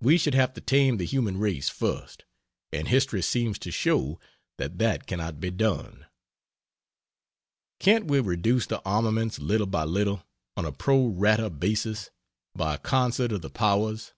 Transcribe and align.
We 0.00 0.18
should 0.18 0.36
have 0.36 0.54
to 0.54 0.60
tame 0.60 0.98
the 0.98 1.04
human 1.04 1.36
race 1.36 1.68
first, 1.68 2.24
and 2.72 2.86
history 2.86 3.22
seems 3.22 3.58
to 3.58 3.72
show 3.72 4.20
that 4.56 4.78
that 4.78 5.08
cannot 5.08 5.40
be 5.40 5.50
done. 5.50 6.06
Can't 7.80 8.04
we 8.06 8.20
reduce 8.20 8.66
the 8.66 8.80
armaments 8.84 9.40
little 9.40 9.66
by 9.66 9.82
little 9.82 10.22
on 10.56 10.64
a 10.64 10.70
pro 10.70 11.06
rata 11.08 11.50
basis 11.50 12.10
by 12.54 12.76
concert 12.76 13.32
of 13.32 13.42
the 13.42 13.50
powers? 13.50 14.12